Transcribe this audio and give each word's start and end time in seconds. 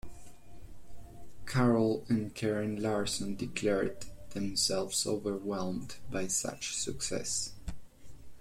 Carl 1.45 2.03
and 2.09 2.33
Karin 2.33 2.81
Larsson 2.81 3.35
declared 3.35 4.07
themselves 4.31 5.05
overwhelmed 5.05 5.97
by 6.09 6.25
such 6.25 6.75
success. 6.75 7.53